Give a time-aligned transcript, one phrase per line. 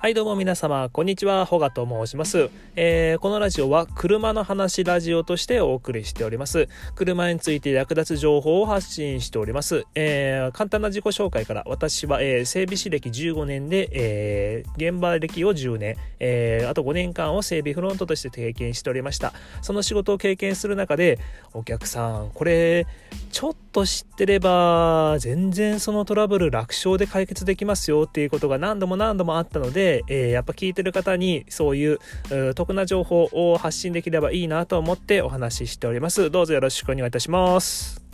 [0.00, 6.68] はいどうも皆様、こんにちは、ホガと申します、えー、このラジオは車の話ラジオとしてお送りしております。
[6.94, 9.86] 車について役立つ情報を発信しております。
[9.96, 15.96] えー、簡単な自己紹介から、私は、えー、整備士歴15年で、現場歴を10年、
[16.68, 19.32] あと5年間を整備フロントとして経験しておりました。
[19.62, 21.18] その仕事を経験する中で、
[21.54, 22.86] お客さん、これ、
[23.28, 31.98] ちょっと知ってれば、全然そのトラブル楽勝で解決できますよっていうことが何度も何度もあったので、えー、やっぱ聞いてる方にそういう
[32.54, 36.30] 得な情報を発信できればいいなと思ってお話ししております。
[36.30, 38.07] どうぞよろしくお願いいたします。